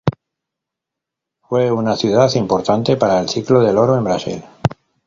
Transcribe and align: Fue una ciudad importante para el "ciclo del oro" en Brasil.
Fue 1.43 1.71
una 1.71 1.95
ciudad 1.95 2.33
importante 2.33 2.97
para 2.97 3.19
el 3.19 3.29
"ciclo 3.29 3.59
del 3.59 3.77
oro" 3.77 3.95
en 3.95 4.03
Brasil. 4.03 4.43